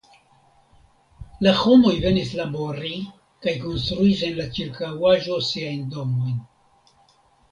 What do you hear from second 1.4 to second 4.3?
La homoj venis labori kaj konstruis